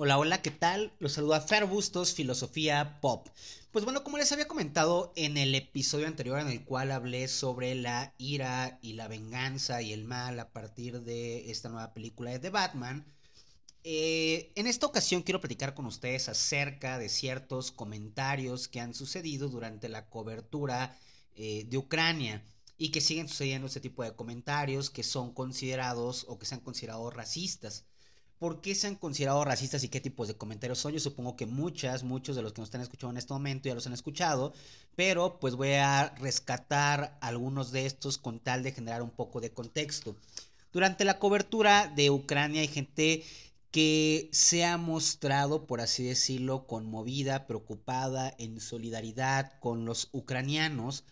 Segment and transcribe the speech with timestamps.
[0.00, 0.92] Hola, hola, ¿qué tal?
[1.00, 3.26] Los saluda Fer Bustos, Filosofía Pop.
[3.72, 7.74] Pues bueno, como les había comentado en el episodio anterior en el cual hablé sobre
[7.74, 12.38] la ira y la venganza y el mal a partir de esta nueva película de
[12.38, 13.12] The Batman,
[13.82, 19.48] eh, en esta ocasión quiero platicar con ustedes acerca de ciertos comentarios que han sucedido
[19.48, 20.96] durante la cobertura
[21.34, 22.44] eh, de Ucrania
[22.76, 26.60] y que siguen sucediendo este tipo de comentarios que son considerados o que se han
[26.60, 27.87] considerado racistas.
[28.38, 30.92] ¿Por qué se han considerado racistas y qué tipos de comentarios son?
[30.92, 33.74] Yo supongo que muchas, muchos de los que nos están escuchando en este momento ya
[33.74, 34.52] los han escuchado,
[34.94, 39.50] pero pues voy a rescatar algunos de estos con tal de generar un poco de
[39.50, 40.16] contexto.
[40.72, 43.24] Durante la cobertura de Ucrania hay gente
[43.72, 51.04] que se ha mostrado, por así decirlo, conmovida, preocupada, en solidaridad con los ucranianos,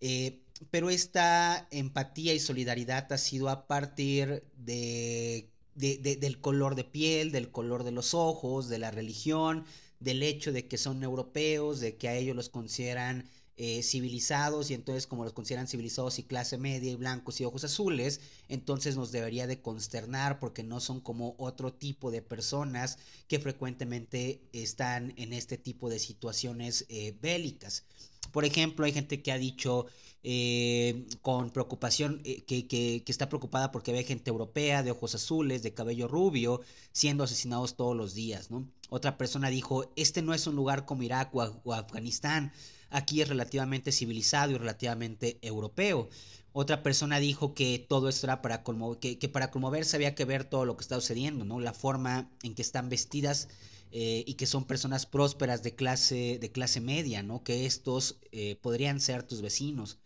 [0.00, 7.32] eh, pero esta empatía y solidaridad ha sido a partir de del color de piel,
[7.32, 9.64] del color de los ojos, de la religión,
[10.00, 14.74] del hecho de que son europeos, de que a ellos los consideran eh, civilizados y
[14.74, 19.12] entonces como los consideran civilizados y clase media y blancos y ojos azules, entonces nos
[19.12, 25.32] debería de consternar porque no son como otro tipo de personas que frecuentemente están en
[25.32, 27.84] este tipo de situaciones eh, bélicas.
[28.32, 29.86] Por ejemplo, hay gente que ha dicho
[30.26, 35.74] eh, con preocupación, eh, que, está preocupada porque ve gente europea de ojos azules, de
[35.74, 38.66] cabello rubio, siendo asesinados todos los días, ¿no?
[38.88, 42.52] Otra persona dijo, este no es un lugar como Irak o, Afganistán,
[42.88, 46.08] aquí es relativamente civilizado y relativamente europeo.
[46.54, 48.64] Otra persona dijo que todo esto era para
[48.98, 51.60] que, para conmoverse había que ver todo lo que está sucediendo, ¿no?
[51.60, 53.48] La forma en que están vestidas
[53.94, 57.42] eh, y que son personas prósperas de clase, de clase media, ¿no?
[57.42, 58.18] Que estos
[58.60, 59.96] podrían ser tus vecinos.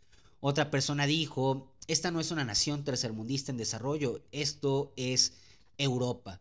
[0.41, 5.33] Otra persona dijo, esta no es una nación tercermundista en desarrollo, esto es
[5.79, 6.39] Europa.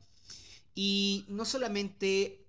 [0.76, 2.46] Y no solamente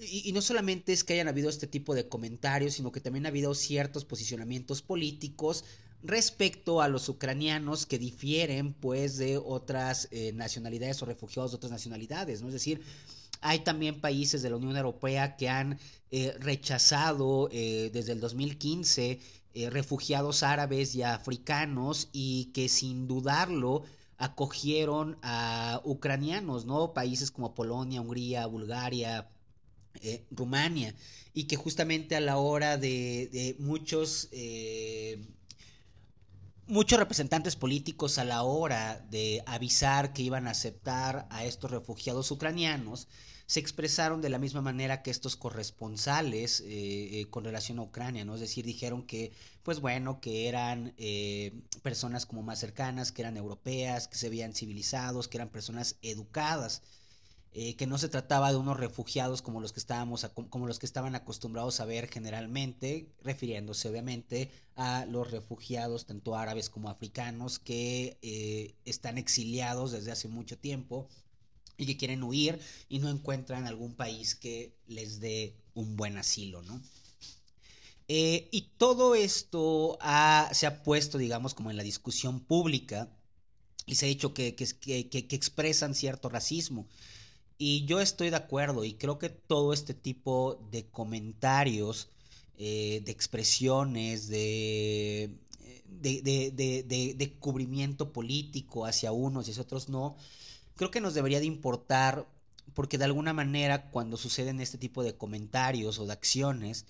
[0.00, 3.28] y, no solamente es que hayan habido este tipo de comentarios, sino que también ha
[3.28, 5.64] habido ciertos posicionamientos políticos
[6.02, 11.72] respecto a los ucranianos que difieren pues de otras eh, nacionalidades o refugiados de otras
[11.72, 12.48] nacionalidades, ¿no?
[12.48, 12.82] Es decir,
[13.40, 15.78] hay también países de la Unión Europea que han
[16.10, 19.20] eh, rechazado eh, desde el 2015
[19.52, 23.82] eh, refugiados árabes y africanos y que sin dudarlo
[24.18, 26.92] acogieron a ucranianos, ¿no?
[26.92, 29.30] Países como Polonia, Hungría, Bulgaria,
[30.30, 30.94] Rumania,
[31.32, 34.28] y que justamente a la hora de, muchos,
[36.70, 42.30] muchos representantes políticos a la hora de avisar que iban a aceptar a estos refugiados
[42.30, 43.08] ucranianos,
[43.46, 46.66] se expresaron de la misma manera que estos corresponsales eh,
[47.20, 48.36] eh, con relación a Ucrania, ¿no?
[48.36, 49.32] Es decir, dijeron que,
[49.64, 54.54] pues bueno, que eran eh, personas como más cercanas, que eran europeas, que se veían
[54.54, 56.82] civilizados, que eran personas educadas.
[57.52, 61.16] Que no se trataba de unos refugiados como los que estábamos como los que estaban
[61.16, 69.18] acostumbrados a ver generalmente refiriéndose obviamente a los refugiados tanto árabes como africanos que están
[69.18, 71.08] exiliados desde hace mucho tiempo
[71.80, 76.62] y que quieren huir y no encuentran algún país que les dé un buen asilo,
[76.62, 76.80] ¿no?
[78.06, 79.98] Eh, y todo esto
[80.52, 83.08] se ha puesto, digamos, como en la discusión pública
[83.86, 84.66] y se ha dicho que, que,
[85.30, 86.86] expresan cierto racismo.
[87.62, 92.08] Y yo estoy de acuerdo y creo que todo este tipo de comentarios,
[92.56, 95.36] eh, de expresiones, de,
[95.84, 100.16] de, de, de, cubrimiento político hacia unos y hacia otros no,
[100.74, 102.26] creo que nos debería de importar
[102.72, 106.86] porque de alguna manera cuando suceden este tipo de comentarios o de acciones,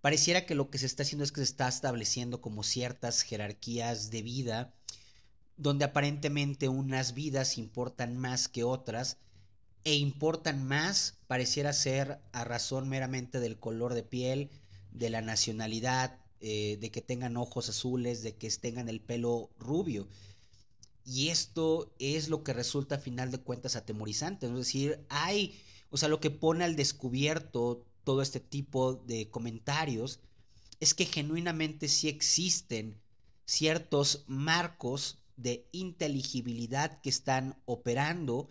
[0.00, 4.10] pareciera que lo que se está haciendo es que se está estableciendo como ciertas jerarquías
[4.10, 4.74] de vida,
[5.56, 9.18] donde aparentemente unas vidas importan más que otras,
[9.84, 14.50] e importan más, pareciera ser a razón meramente del color de piel,
[14.92, 20.08] de la nacionalidad, eh, de que tengan ojos azules, de que tengan el pelo rubio.
[21.04, 24.46] Y esto es lo que resulta a final de cuentas atemorizante.
[24.46, 30.20] Es decir, hay, o sea, lo que pone al descubierto todo este tipo de comentarios
[30.80, 33.00] es que genuinamente sí existen
[33.44, 38.50] ciertos marcos de inteligibilidad que están operando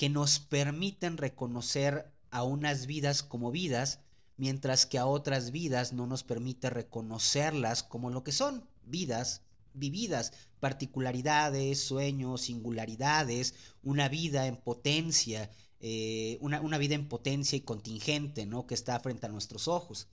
[0.00, 3.98] que nos permiten reconocer a unas vidas como vidas,
[4.38, 9.42] mientras que a otras vidas no nos permite reconocerlas como lo que son, vidas
[9.74, 15.50] vividas, particularidades, sueños, singularidades, una vida en potencia,
[15.80, 18.66] eh, una, vida en potencia y contingente, ¿no?
[18.66, 20.08] Que está frente a nuestros ojos.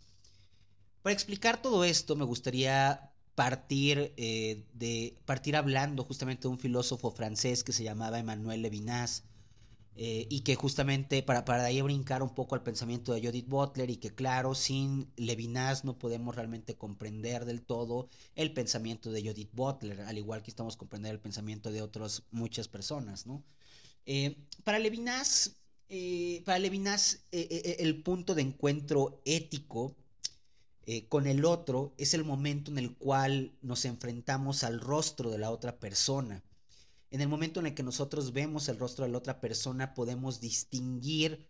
[1.01, 7.09] Para explicar todo esto, me gustaría partir eh, de partir hablando justamente de un filósofo
[7.09, 9.23] francés que se llamaba Emmanuel Levinas.
[9.99, 13.89] Eh, y que justamente para, para ahí brincar un poco al pensamiento de Judith Butler
[13.89, 19.49] y que claro, sin Levinas no podemos realmente comprender del todo el pensamiento de Judith
[19.53, 23.44] Butler, al igual que estamos comprender el pensamiento de otras muchas personas, ¿no?
[24.05, 25.55] Eh, para Levinas,
[25.89, 29.95] eh, para Levinas el punto de encuentro ético
[31.09, 35.49] con el otro es el momento en el cual nos enfrentamos al rostro de la
[35.49, 36.44] otra persona
[37.09, 40.42] en el momento en el que nosotros vemos el rostro de la otra persona, podemos
[40.42, 41.48] distinguir,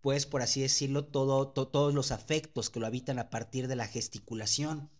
[0.00, 3.86] pues por así decirlo, todo, todos los afectos que lo habitan a partir de la
[3.86, 4.90] gesticulación.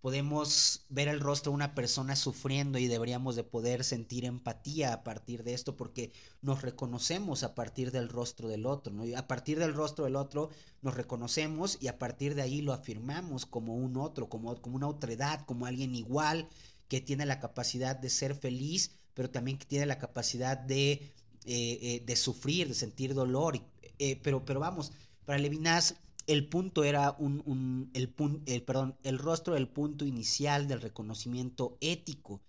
[0.00, 5.04] Podemos ver el rostro de una persona sufriendo y deberíamos de poder sentir empatía a
[5.04, 9.04] partir de esto porque nos reconocemos a partir del rostro del otro, ¿no?
[9.18, 10.48] a partir del rostro del otro
[10.80, 14.88] nos reconocemos y a partir de ahí lo afirmamos como un otro, como, como una
[14.88, 16.48] otredad, como alguien igual
[16.88, 21.12] que tiene la capacidad de ser feliz pero también que tiene la capacidad de, eh,
[21.44, 23.60] eh, de sufrir, de sentir dolor.
[23.98, 24.92] Eh, pero, pero vamos,
[25.26, 25.96] para Levinas
[26.26, 28.14] el punto era un, el,
[28.46, 32.40] el, perdón, el rostro del punto inicial del reconocimiento ético,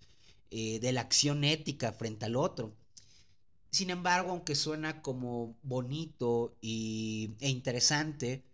[0.50, 2.74] de la acción ética frente al otro.
[3.70, 8.44] Sin embargo, aunque suena como bonito y, e interesante,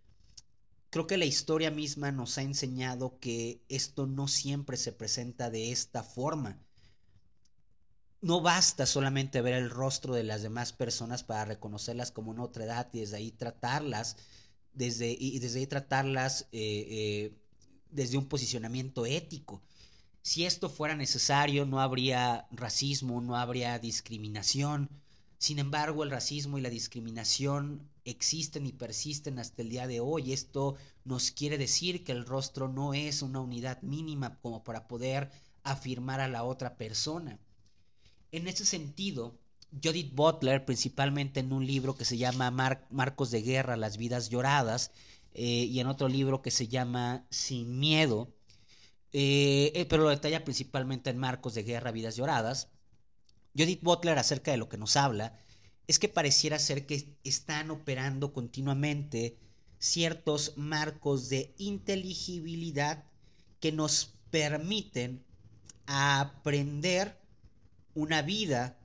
[0.90, 5.70] creo que la historia misma nos ha enseñado que esto no siempre se presenta de
[5.70, 6.58] esta forma
[8.20, 12.64] no basta solamente ver el rostro de las demás personas para reconocerlas como una otra
[12.64, 14.16] edad y desde ahí tratarlas,
[14.72, 17.32] desde, y desde ahí tratarlas eh, eh,
[17.90, 19.62] desde un posicionamiento ético.
[20.22, 24.90] Si esto fuera necesario, no habría racismo, no habría discriminación.
[25.38, 30.32] Sin embargo, el racismo y la discriminación existen y persisten hasta el día de hoy.
[30.32, 30.74] Esto
[31.04, 35.30] nos quiere decir que el rostro no es una unidad mínima como para poder
[35.62, 37.38] afirmar a la otra persona.
[38.30, 39.38] En ese sentido,
[39.82, 42.50] Judith Butler, principalmente en un libro que se llama
[42.90, 44.90] Marcos de Guerra, Las vidas lloradas,
[45.34, 48.32] eh, y en otro libro que se llama Sin Miedo,
[49.12, 52.68] eh, eh, pero lo detalla principalmente en Marcos de Guerra, Vidas Lloradas.
[53.56, 55.38] Judith Butler acerca de lo que nos habla
[55.86, 59.38] es que pareciera ser que están operando continuamente
[59.78, 63.04] ciertos marcos de inteligibilidad
[63.60, 65.24] que nos permiten
[65.86, 67.17] aprender
[67.98, 68.78] una vida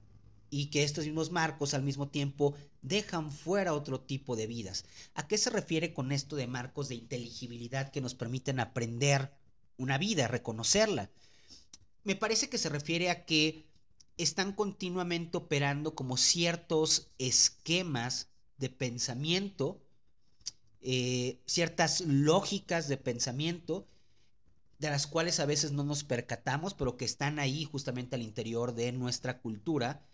[0.50, 4.86] y que estos mismos marcos al mismo tiempo dejan fuera otro tipo de vidas.
[5.14, 9.32] ¿A qué se refiere con esto de marcos de inteligibilidad que nos permiten aprender
[9.78, 11.12] una vida, reconocerla?
[12.04, 13.68] Me parece que se refiere a que
[14.18, 19.80] están continuamente operando como ciertos esquemas de pensamiento,
[20.82, 23.88] eh, ciertas lógicas de pensamiento
[24.80, 28.74] de las cuales a veces no nos percatamos, pero que están ahí justamente al interior
[28.74, 30.06] de nuestra cultura,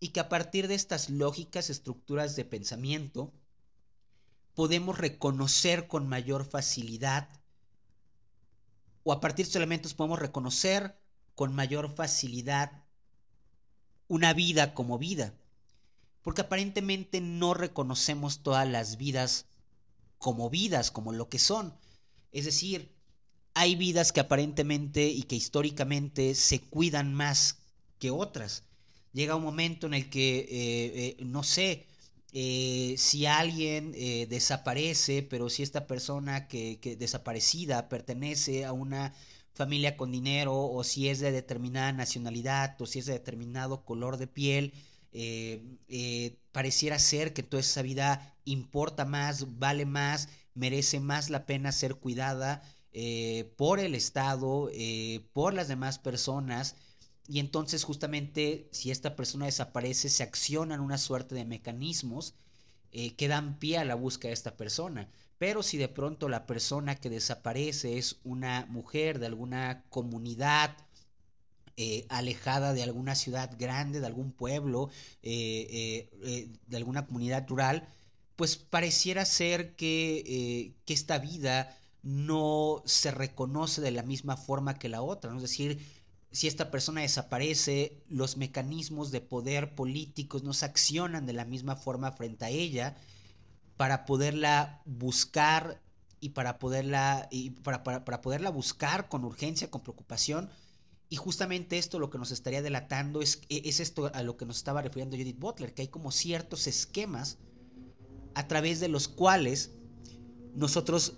[0.00, 3.32] y que a partir de estas lógicas, estructuras de pensamiento,
[4.54, 7.28] podemos reconocer con mayor facilidad,
[9.02, 10.98] o a partir de estos elementos podemos reconocer
[11.34, 12.84] con mayor facilidad
[14.08, 15.34] una vida como vida,
[16.22, 19.46] porque aparentemente no reconocemos todas las vidas
[20.18, 21.76] como vidas, como lo que son.
[22.32, 22.93] Es decir,
[23.54, 27.58] hay vidas que aparentemente y que históricamente se cuidan más
[27.98, 28.64] que otras.
[29.12, 31.86] Llega un momento en el que, eh, eh, no sé,
[32.32, 33.92] eh, si alguien
[34.28, 39.14] desaparece, pero si esta persona que, que, desaparecida pertenece a una
[39.52, 44.16] familia con dinero o si es de determinada nacionalidad o si es de determinado color
[44.16, 44.72] de piel,
[46.50, 51.94] pareciera ser que toda esa vida importa más, vale más, merece más la pena ser
[51.94, 52.62] cuidada
[52.96, 56.76] eh, por el Estado, eh, por las demás personas,
[57.26, 62.34] y entonces justamente si esta persona desaparece se accionan una suerte de mecanismos
[62.92, 65.10] eh, que dan pie a la búsqueda de esta persona.
[65.38, 70.76] Pero si de pronto la persona que desaparece es una mujer de alguna comunidad
[72.08, 74.90] alejada de alguna ciudad grande, de algún pueblo,
[75.22, 76.08] de
[76.72, 77.88] alguna comunidad rural,
[78.36, 84.90] pues pareciera ser que, que esta vida no se reconoce de la misma forma que
[84.90, 85.34] la otra.
[85.34, 85.84] Es decir,
[86.30, 91.76] si esta persona desaparece, los mecanismos de poder políticos no se accionan de la misma
[91.76, 92.96] forma frente a ella
[93.76, 95.80] para poderla buscar
[96.20, 100.50] y para poderla, y para, para, poderla buscar con urgencia, con preocupación.
[101.08, 104.58] Y justamente esto lo que nos estaría delatando es, es esto a lo que nos
[104.58, 107.38] estaba refiriendo Judith Butler, que hay como ciertos esquemas
[108.34, 109.70] a través de los cuales
[110.54, 111.14] nosotros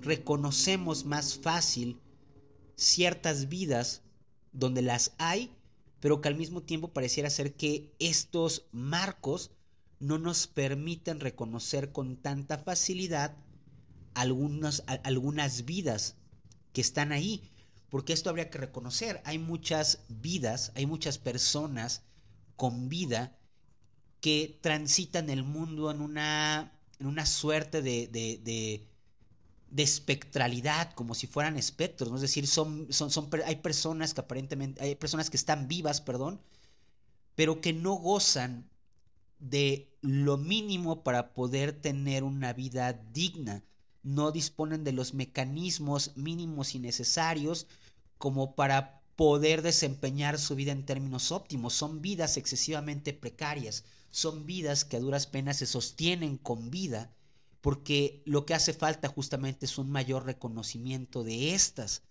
[0.00, 2.00] reconocemos más fácil
[2.76, 4.02] ciertas vidas
[4.52, 5.52] donde las hay,
[6.00, 9.50] pero que al mismo tiempo pareciera ser que estos marcos
[9.98, 13.36] no nos permiten reconocer con tanta facilidad
[14.14, 16.16] algunas, algunas vidas
[16.72, 17.50] que están ahí.
[17.88, 19.22] Porque esto habría que reconocer.
[19.24, 22.02] Hay muchas vidas, hay muchas personas
[22.56, 23.38] con vida
[24.20, 28.88] que transitan el mundo en una, en una suerte de, de, de,
[29.76, 32.16] espectralidad, como si fueran espectros, ¿no?
[32.16, 36.40] es decir, son, son, son, hay personas que aparentemente, hay personas que están vivas, perdón,
[37.34, 38.68] pero que no gozan
[39.38, 43.62] de lo mínimo para poder tener una vida digna,
[44.02, 47.66] no disponen de los mecanismos mínimos y necesarios
[48.18, 51.74] como para poder desempeñar su vida en términos óptimos.
[51.74, 57.10] Son vidas excesivamente precarias, son vidas que a duras penas se sostienen con vida,
[57.66, 62.04] porque lo que hace falta justamente es un mayor reconocimiento de estas.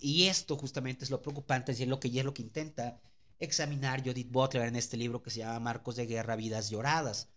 [0.00, 3.00] Y esto justamente es lo preocupante y es lo que, y es lo que intenta
[3.38, 7.28] examinar Judith Butler en este libro que se llama Marcos de Guerra, Vidas Lloradas.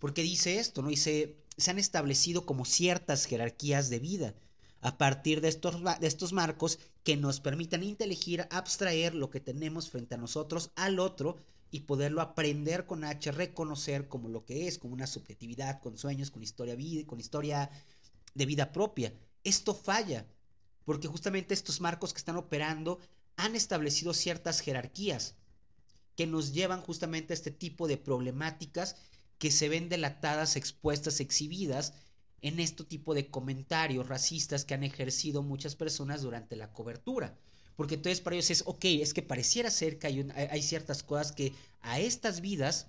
[0.00, 0.88] Porque dice esto, ¿no?
[0.88, 4.34] Dice, se han establecido como ciertas jerarquías de vida
[4.80, 9.90] a partir de estos, de estos marcos que nos permitan inteligir, abstraer lo que tenemos
[9.90, 11.36] frente a nosotros al otro
[11.74, 16.30] y poderlo aprender con H, reconocer como lo que es, como una subjetividad, con sueños,
[16.30, 17.68] con historia, con historia
[18.32, 19.12] de vida propia.
[19.42, 20.24] Esto falla,
[20.84, 23.00] porque justamente estos marcos que están operando
[23.34, 25.34] han establecido ciertas jerarquías
[26.14, 28.94] que nos llevan justamente a este tipo de problemáticas
[29.38, 31.92] que se ven delatadas, expuestas, exhibidas
[32.40, 37.36] en este tipo de comentarios racistas que han ejercido muchas personas durante la cobertura.
[37.76, 41.32] Porque entonces para ellos es, ok, es que pareciera ser que hay, hay ciertas cosas
[41.32, 41.52] que
[41.82, 42.86] a estas vidas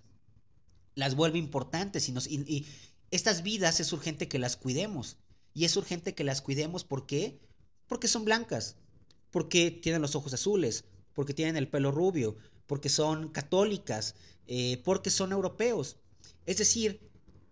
[0.96, 2.66] las vuelve importantes y, nos, y,
[3.12, 5.18] estas vidas es urgente que las cuidemos.
[5.54, 7.40] Y es urgente que las cuidemos, ¿por qué?
[7.88, 8.76] Porque son blancas,
[9.32, 12.36] porque tienen los ojos azules, porque tienen el pelo rubio,
[12.68, 14.16] porque son católicas,
[14.48, 15.98] eh, porque son europeos.
[16.46, 17.00] Es decir,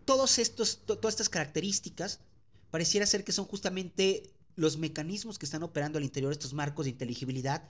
[0.06, 2.20] todos estos, todas estas características
[2.72, 6.86] pareciera ser que son justamente los mecanismos que están operando al interior de estos marcos
[6.86, 7.70] de inteligibilidad,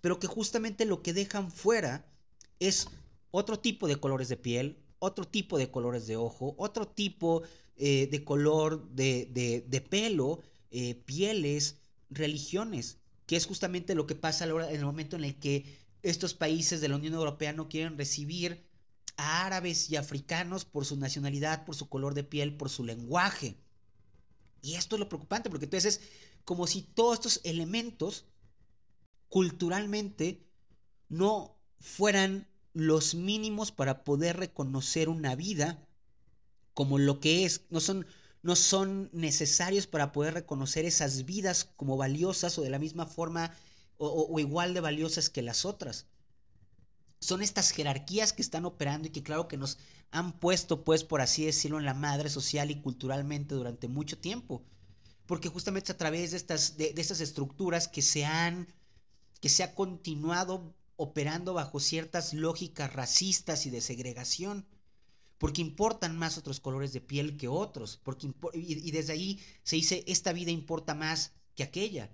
[0.00, 2.06] pero que justamente lo que dejan fuera
[2.60, 2.88] es
[3.30, 7.42] otro tipo de colores de piel, otro tipo de colores de ojo, otro tipo
[7.76, 11.76] eh, de color de, de, pelo, eh, pieles,
[12.10, 15.64] religiones, que es justamente lo que pasa en el momento en el que
[16.02, 18.64] estos países de la Unión Europea no quieren recibir
[19.16, 23.56] a árabes y africanos por su nacionalidad, por su color de piel, por su lenguaje.
[24.62, 26.08] Y esto es lo preocupante, porque entonces es
[26.44, 28.24] como si todos estos elementos
[29.28, 30.42] culturalmente
[31.08, 35.84] no fueran los mínimos para poder reconocer una vida
[36.74, 38.06] como lo que es, no son,
[38.42, 43.52] no son necesarios para poder reconocer esas vidas como valiosas o de la misma forma
[43.96, 46.06] o, igual de valiosas que las otras.
[47.20, 49.78] Son estas jerarquías que están operando y que claro que nos
[50.10, 54.62] han puesto, pues, por así decirlo, en la madre social y culturalmente durante mucho tiempo.
[55.26, 58.68] Porque justamente a través de estas, de, estas estructuras que se han,
[59.40, 64.66] que se ha continuado operando bajo ciertas lógicas racistas y de segregación.
[65.38, 68.00] Porque importan más otros colores de piel que otros.
[68.02, 72.10] Porque y desde ahí se dice, esta vida importa más que aquella.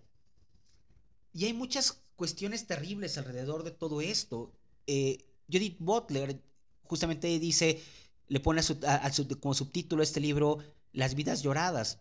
[1.32, 4.52] Y hay muchas cuestiones terribles alrededor de todo esto.
[4.86, 5.18] Eh,
[5.50, 6.40] Judith Butler
[6.84, 7.80] justamente dice,
[8.28, 8.62] le pone
[9.40, 10.58] como subtítulo a este libro
[10.92, 11.98] Las vidas lloradas.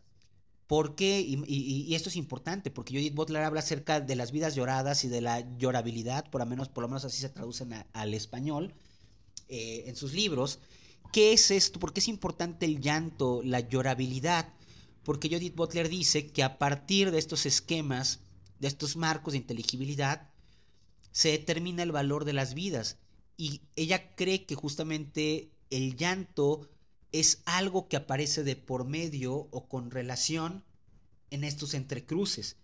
[0.67, 1.19] ¿Por qué?
[1.19, 5.21] Y, esto es importante, porque Judith Butler habla acerca de las vidas lloradas y de
[5.21, 8.73] la llorabilidad, por lo menos, por lo menos así se traducen al español
[9.49, 10.59] eh, en sus libros.
[11.11, 11.79] ¿Qué es esto?
[11.79, 14.53] ¿Por qué es importante el llanto, la llorabilidad?
[15.03, 18.21] Porque Judith Butler dice que a partir de estos esquemas
[18.63, 20.29] de estos marcos de inteligibilidad,
[21.13, 22.97] se determina el valor de las vidas.
[23.37, 26.69] Y ella cree que justamente el llanto
[27.13, 30.65] es algo que aparece de por medio o con relación
[31.29, 32.57] en estos entrecruces.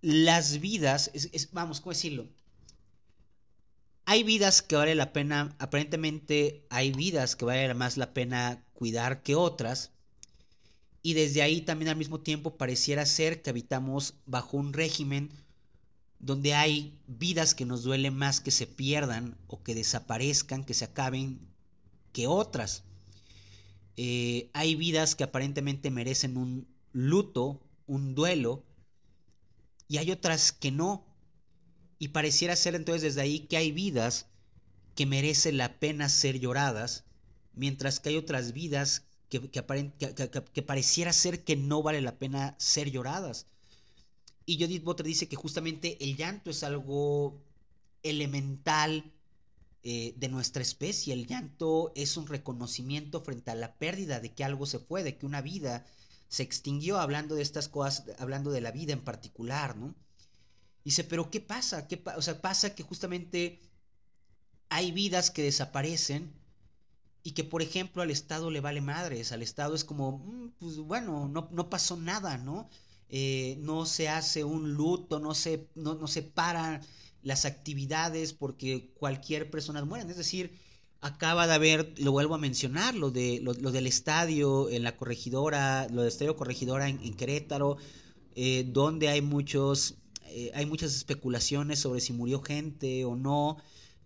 [0.00, 2.28] Las vidas, es, vamos, ¿cómo decirlo?
[4.06, 9.22] Hay vidas que vale la pena, aparentemente hay vidas que vale más la pena cuidar
[9.22, 9.90] que otras,
[11.02, 15.30] y desde ahí también al mismo tiempo pareciera ser que habitamos bajo un régimen
[16.18, 20.84] donde hay vidas que nos duele más que se pierdan o que desaparezcan, que se
[20.84, 21.40] acaben,
[22.12, 22.84] que otras.
[23.96, 28.64] Eh, hay vidas que aparentemente merecen un luto, un duelo,
[29.88, 31.04] y hay otras que no.
[31.98, 34.26] Y pareciera ser entonces desde ahí que hay vidas
[34.94, 37.04] que merecen la pena ser lloradas,
[37.54, 42.90] mientras que hay otras vidas que, que, pareciera ser que no vale la pena ser
[42.90, 43.46] lloradas.
[44.48, 47.38] Y Judith Butler dice que justamente el llanto es algo
[48.02, 49.12] elemental,
[49.82, 51.12] eh, de nuestra especie.
[51.12, 55.18] El llanto es un reconocimiento frente a la pérdida de que algo se fue, de
[55.18, 55.84] que una vida
[56.28, 59.94] se extinguió, hablando de estas cosas, hablando de la vida en particular, ¿no?
[60.82, 61.86] Dice, pero ¿qué pasa?
[61.86, 63.60] ¿Qué o sea, pasa que justamente
[64.70, 66.32] hay vidas que desaparecen
[67.22, 69.30] y que, por ejemplo, al Estado le vale madres.
[69.30, 72.70] Al Estado es como, mm, pues bueno, no, no pasó nada, ¿no?
[73.10, 76.82] Eh, no se hace un luto, no se, no, no se paran
[77.22, 80.08] las actividades porque cualquier persona muere.
[80.10, 80.52] Es decir,
[81.00, 85.88] acaba de haber, lo vuelvo a mencionar, lo, de, lo, del estadio en la corregidora,
[85.88, 87.76] lo del estadio corregidora en, Querétaro,
[88.34, 89.96] eh, donde hay muchos,
[90.26, 93.58] eh, hay muchas especulaciones sobre si murió gente o no.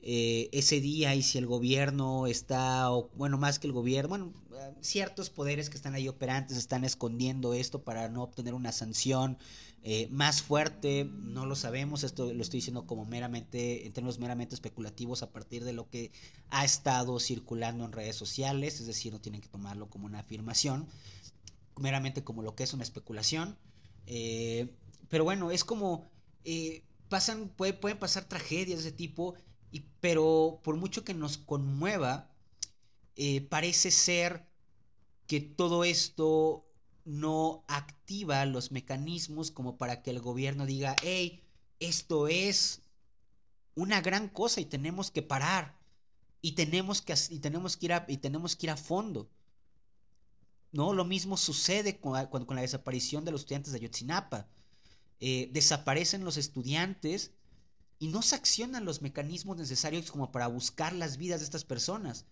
[0.04, 4.32] Eh, ese día y si el gobierno está, o, bueno, más que el gobierno, bueno,
[4.80, 9.38] ciertos poderes que están ahí operantes están escondiendo esto para no obtener una sanción
[9.84, 14.56] eh, más fuerte, no lo sabemos, esto lo estoy diciendo como meramente, en términos meramente
[14.56, 16.10] especulativos a partir de lo que
[16.50, 20.88] ha estado circulando en redes sociales, es decir, no tienen que tomarlo como una afirmación,
[21.78, 23.56] meramente como lo que es una especulación.
[24.08, 24.68] Eh,
[25.08, 26.10] pero bueno, es como,
[27.08, 29.36] pasan, pueden pasar tragedias de ese tipo
[30.00, 32.30] pero por mucho que nos conmueva,
[33.16, 34.46] eh, parece ser
[35.26, 36.66] que todo esto
[37.04, 41.42] no activa los mecanismos como para que el gobierno diga, hey,
[41.80, 42.82] esto es
[43.74, 45.78] una gran cosa y tenemos que parar
[46.40, 49.30] y tenemos que, y tenemos que, ir, a, y tenemos que ir a fondo.
[50.72, 50.94] ¿No?
[50.94, 54.48] Lo mismo sucede con, con, la desaparición de los estudiantes de Ayotzinapa.
[55.20, 57.32] Eh, desaparecen los estudiantes
[58.02, 62.26] y no se accionan los mecanismos necesarios como para buscar las vidas de estas personas.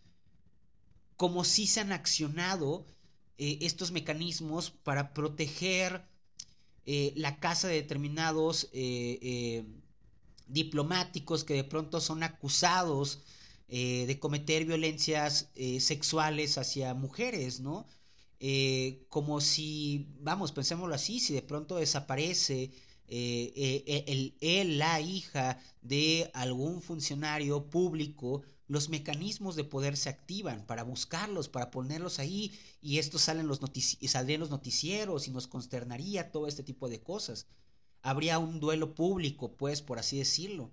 [1.16, 2.84] Como si se han accionado
[3.38, 6.02] eh, estos mecanismos para proteger
[6.86, 9.64] eh, la casa de determinados eh,
[10.48, 13.20] diplomáticos que de pronto son acusados
[13.68, 17.86] de cometer violencias sexuales hacia mujeres, ¿no?
[19.08, 22.72] como si, vamos, pensémoslo así, si de pronto desaparece
[23.12, 30.08] eh, eh, el, él, la hija de algún funcionario público, los mecanismos de poder se
[30.08, 36.30] activan para buscarlos, para ponerlos ahí, y esto salen los los noticieros y nos consternaría
[36.30, 37.48] todo este tipo de cosas.
[38.00, 40.70] Habría un duelo público, pues, por así decirlo.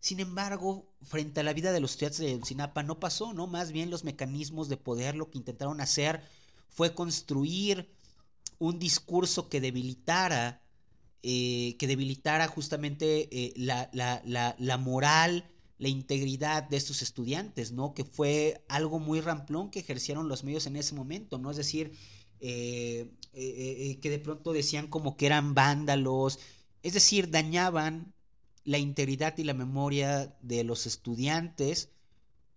[0.00, 3.46] Sin embargo, frente a la vida de los estudiantes de Sinapa no pasó, ¿no?
[3.46, 6.22] Más bien los mecanismos de poder lo que intentaron hacer
[6.68, 7.88] fue construir
[8.58, 10.61] un discurso que debilitara
[11.22, 15.44] eh, que debilitara justamente eh, la, la, moral,
[15.78, 17.94] la integridad de estos estudiantes, ¿no?
[17.94, 21.50] Que fue algo muy ramplón que ejercieron los medios en ese momento, ¿no?
[21.50, 21.92] Es decir,
[22.40, 26.40] eh, que de pronto decían como que eran vándalos,
[26.82, 28.12] es decir, dañaban
[28.64, 31.90] la integridad y la memoria de los estudiantes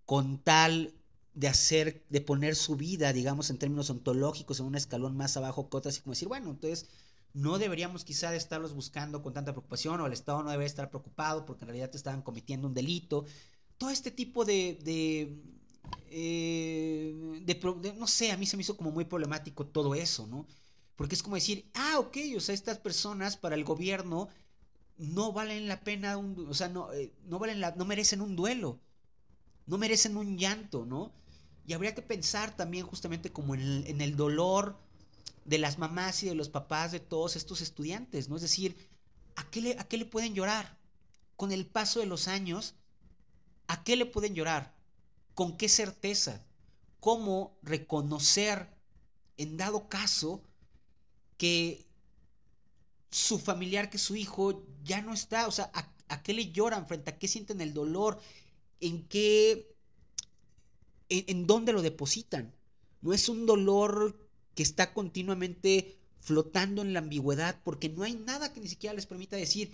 [0.05, 0.93] con tal
[1.35, 5.69] de hacer, de poner su vida, digamos, en términos ontológicos, en un escalón más abajo
[5.69, 6.87] que otras, y como decir, bueno, entonces
[7.35, 11.45] no deberíamos quizá estarlos buscando con tanta preocupación o el Estado no debe estar preocupado
[11.45, 13.25] porque en realidad te estaban cometiendo un delito.
[13.77, 15.37] Todo este tipo de, de,
[16.09, 20.47] eh, de, no sé, a mí se me hizo como muy problemático todo eso, ¿no?
[20.95, 24.29] Porque es como decir, ah, ok, o sea, estas personas para el gobierno
[24.97, 28.79] no valen la pena, o sea, no, eh, no, valen no merecen un duelo,
[29.65, 31.11] no merecen un llanto, ¿no?
[31.65, 34.84] Y habría que pensar también justamente como en en el dolor
[35.45, 38.35] de las mamás y de los papás de todos estos estudiantes, ¿no?
[38.35, 38.75] Es decir,
[39.35, 40.77] ¿a qué le, a qué le pueden llorar?
[41.37, 42.73] Con el paso de los años,
[43.67, 44.75] ¿a qué le pueden llorar?
[45.35, 46.43] ¿Con qué certeza?
[46.99, 48.75] ¿Cómo reconocer,
[49.37, 50.41] en dado caso,
[51.37, 51.85] que
[53.11, 55.47] su familiar, que su hijo ya no está?
[55.47, 55.71] O sea,
[56.07, 56.87] ¿a, qué le lloran?
[56.87, 58.19] ¿Frente a qué sienten el dolor?
[58.79, 59.75] ¿En qué...
[61.09, 62.51] en dónde lo depositan?
[63.01, 64.24] No es un dolor
[64.55, 69.05] que está continuamente flotando en la ambigüedad porque no hay nada que ni siquiera les
[69.05, 69.71] permita decir,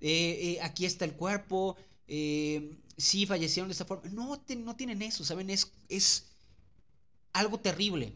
[0.00, 1.76] eh, eh, aquí está el cuerpo,
[2.06, 4.10] eh, sí fallecieron de esta forma.
[4.10, 5.50] No, no tienen eso, ¿saben?
[5.50, 6.26] Es, es
[7.32, 8.12] algo terrible.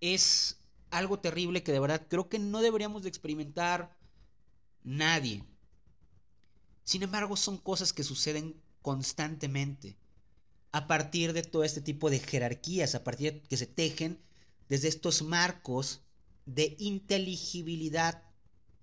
[0.00, 0.58] Es
[0.90, 3.96] algo terrible que de verdad creo que no deberíamos de experimentar
[4.84, 5.44] nadie.
[6.84, 9.96] Sin embargo, son cosas que suceden constantemente
[10.72, 14.18] a partir de todo este tipo de jerarquías, a partir de que se tejen
[14.68, 16.02] desde estos marcos
[16.46, 18.22] de inteligibilidad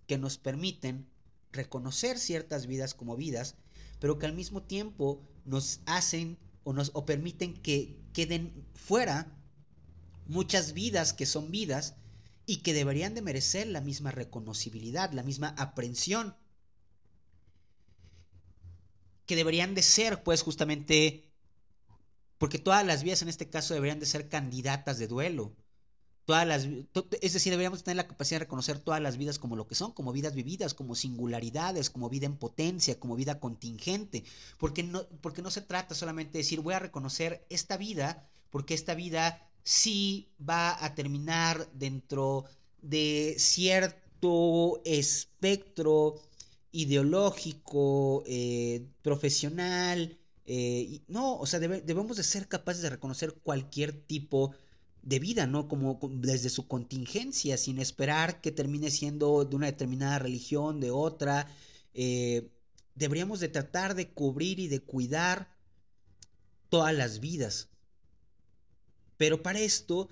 [0.08, 1.08] que nos permiten
[1.52, 3.56] reconocer ciertas vidas como vidas,
[4.00, 9.36] pero que al mismo tiempo nos hacen o nos permiten que queden fuera
[10.28, 11.95] muchas vidas que son vidas
[12.45, 16.36] y que deberían de merecer la misma reconocibilidad, la misma aprehensión.
[19.26, 21.32] que deberían de ser, pues, justamente,
[22.38, 25.56] porque todas las vidas en este caso deberían de ser candidatas de duelo.
[26.26, 26.68] Todas las,
[27.22, 29.92] es decir, deberíamos tener la capacidad de reconocer todas las vidas como lo que son,
[29.92, 34.24] como vidas vividas, como singularidades, como vida en potencia, como vida contingente,
[34.58, 38.74] porque no, porque no se trata solamente de decir voy a reconocer esta vida, porque
[38.74, 42.46] esta vida sí va a terminar dentro
[42.82, 46.16] de cierto espectro
[46.72, 54.52] ideológico, eh, profesional, eh, no, o sea, debemos de ser capaces de reconocer cualquier tipo
[54.52, 54.58] de
[55.06, 55.68] vida, ¿no?
[55.68, 61.48] Como desde su contingencia, sin esperar que termine siendo de una determinada religión, de otra.
[61.94, 62.50] Eh,
[62.96, 65.56] deberíamos de tratar de cubrir y de cuidar
[66.70, 67.70] todas las vidas.
[69.18, 70.10] Pero para esto,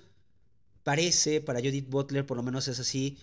[0.82, 3.18] parece, para Judith Butler por lo menos es así,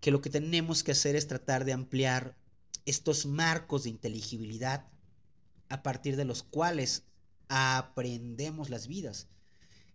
[0.00, 2.36] que lo que tenemos que hacer es tratar de ampliar
[2.84, 4.86] estos marcos de inteligibilidad
[5.68, 7.04] a partir de los cuales
[7.48, 9.28] aprendemos las vidas.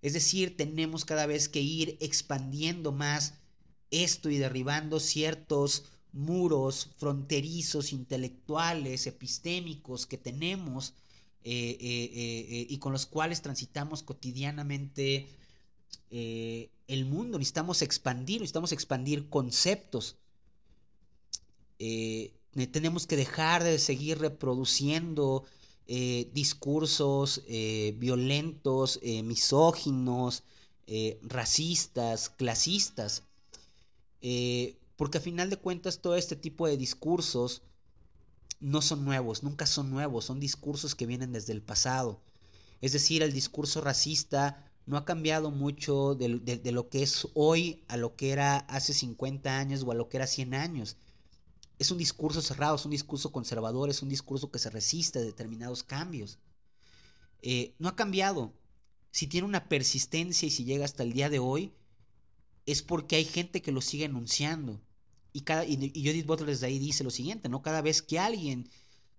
[0.01, 3.35] Es decir, tenemos cada vez que ir expandiendo más
[3.91, 5.83] esto y derribando ciertos
[6.13, 10.93] muros fronterizos, intelectuales, epistémicos que tenemos
[11.43, 15.27] eh, eh, eh, y con los cuales transitamos cotidianamente
[16.09, 17.37] el mundo.
[17.37, 20.17] Necesitamos expandir, necesitamos expandir conceptos
[22.71, 25.45] tenemos que dejar de seguir reproduciendo
[25.93, 30.43] eh, discursos eh, violentos, eh, misóginos,
[31.21, 33.23] racistas, clasistas,
[34.95, 37.61] porque a final de cuentas todo este tipo de discursos
[38.61, 42.21] no son nuevos, nunca son nuevos, son discursos que vienen desde el pasado.
[42.79, 47.83] Es decir, el discurso racista no ha cambiado mucho de, de, lo que es hoy
[47.89, 50.95] a lo que era hace 50 años o a lo que era 100 años
[51.81, 55.23] es un discurso cerrado, es un discurso conservador, es un discurso que se resiste a
[55.23, 56.37] determinados cambios.
[57.41, 58.53] Eh, no ha cambiado.
[59.09, 61.73] Si tiene una persistencia y si llega hasta el día de hoy,
[62.67, 64.79] es porque hay gente que lo sigue enunciando.
[65.33, 67.63] Y, cada, y, Judith Butler desde ahí dice lo siguiente, ¿no?
[67.63, 68.69] Cada vez que alguien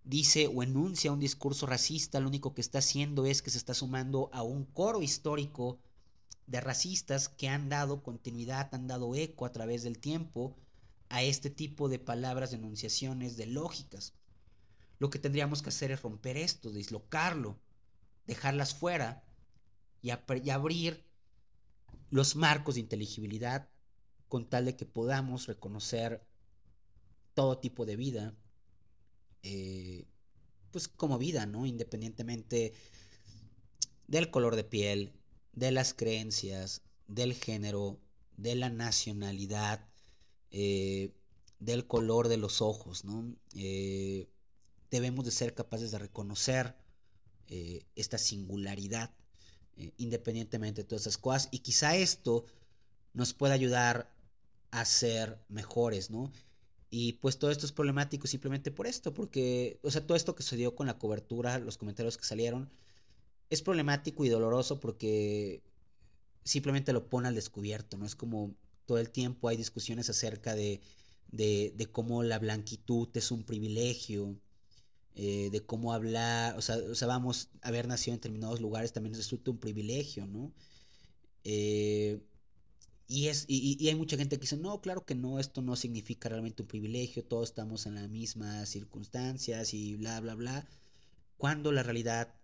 [0.05, 3.75] dice o enuncia un discurso racista, lo único que está haciendo es que se está
[3.75, 5.81] sumando a un coro histórico
[6.47, 10.55] de racistas que han dado continuidad, han dado eco a través del tiempo
[11.13, 14.15] a este tipo de palabras, de enunciaciones, de lógicas.
[14.99, 17.61] Lo que tendríamos que hacer es romper esto, dislocarlo,
[18.27, 19.23] dejarlas fuera
[20.01, 21.05] y, abrir
[22.09, 23.69] los marcos de inteligibilidad
[24.31, 26.27] con tal de que podamos reconocer
[27.35, 28.35] todo tipo de vida,
[29.43, 30.07] eh,
[30.71, 31.67] pues como vida, ¿no?
[31.67, 32.73] Independientemente
[34.07, 35.13] del color de piel,
[35.53, 38.01] de las creencias, del género,
[38.39, 39.92] de la nacionalidad,
[40.53, 41.11] eh,
[41.59, 43.35] del color de los ojos, ¿no?
[43.55, 44.29] Eh,
[44.91, 46.77] debemos de ser capaces de reconocer
[47.49, 49.11] eh, esta singularidad
[49.97, 52.45] independientemente de todas esas cosas y quizá esto
[53.15, 54.15] nos pueda ayudar
[54.71, 56.31] a ser mejores, ¿no?
[56.91, 60.43] Y pues todo esto es problemático simplemente por esto, porque, o sea, todo esto que
[60.43, 62.71] sucedió con la cobertura, los comentarios que salieron,
[63.49, 65.63] es problemático y doloroso porque
[66.45, 68.05] simplemente lo pone al descubierto, ¿no?
[68.05, 68.55] Es como
[68.87, 70.81] todo el tiempo hay discusiones acerca de,
[71.33, 74.39] de, cómo la blanquitud es un privilegio,
[75.15, 79.15] eh, de cómo hablar, o sea, o sea, vamos, haber nacido en determinados lugares también
[79.15, 80.53] resulta un privilegio, ¿no?
[81.45, 82.21] Eh,
[83.09, 86.29] y, es, y, hay mucha gente que dice, no, claro que no, esto no significa
[86.29, 90.67] realmente un privilegio, todos estamos en las mismas circunstancias y bla, bla, bla,
[91.37, 92.35] cuando la realidad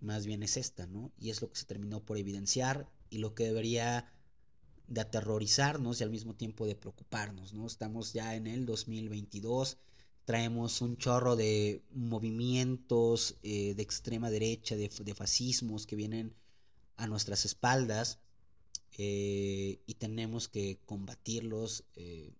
[0.00, 1.12] más bien es esta, ¿no?
[1.18, 4.10] Y es lo que se terminó por evidenciar y lo que debería
[4.92, 7.66] de aterrorizarnos y al mismo tiempo de preocuparnos, ¿no?
[7.66, 9.78] Estamos ya en el 2022,
[10.26, 16.34] traemos un chorro de movimientos eh, de extrema derecha, de, fascismos que vienen
[16.96, 18.18] a nuestras espaldas
[18.98, 22.34] eh, y tenemos que combatirlos eh,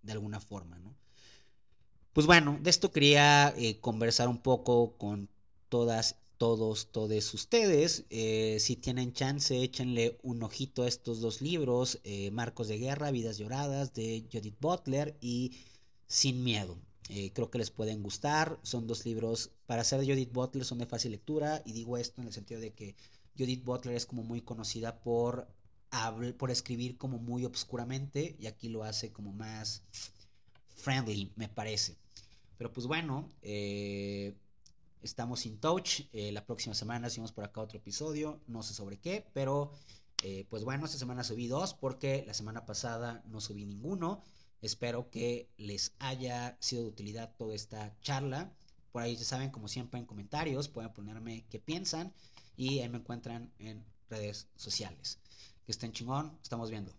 [0.00, 0.96] de alguna forma, ¿no?
[2.14, 5.28] Pues bueno, de esto quería conversar un poco con
[5.68, 8.04] todas todos, todos ustedes.
[8.10, 13.10] Eh, si tienen chance, échenle un ojito a estos dos libros, eh, Marcos de Guerra,
[13.10, 15.52] Vidas Lloradas, de Judith Butler y
[16.06, 16.78] Sin Miedo.
[17.08, 18.58] Eh, creo que les pueden gustar.
[18.62, 21.62] Son dos libros, para ser de Judith Butler, son de fácil lectura.
[21.64, 22.96] Y digo esto en el sentido de que
[23.38, 25.48] Judith Butler es como muy conocida por,
[26.36, 28.36] por escribir como muy obscuramente.
[28.38, 29.82] Y aquí lo hace como más
[30.74, 31.96] friendly, me parece.
[32.58, 34.34] Pero pues bueno, eh,
[35.06, 36.00] Estamos in touch.
[36.12, 38.40] Eh, la próxima semana subimos por acá otro episodio.
[38.48, 39.70] No sé sobre qué, pero
[40.24, 44.20] eh, pues bueno, esta semana subí dos porque la semana pasada no subí ninguno.
[44.60, 48.52] Espero que les haya sido de utilidad toda esta charla.
[48.90, 52.12] Por ahí ya saben, como siempre en comentarios, pueden ponerme qué piensan
[52.56, 55.20] y ahí me encuentran en redes sociales.
[55.64, 56.92] Que estén chingón, estamos viendo.